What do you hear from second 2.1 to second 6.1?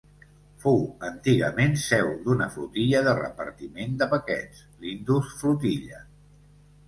d'una flotilla de repartiment de paquets, l'Indus Flotilla.